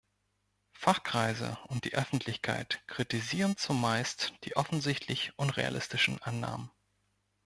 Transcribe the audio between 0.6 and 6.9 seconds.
Fachkreise und die Öffentlichkeit kritisieren zumeist die offensichtlich unrealistischen Annahmen.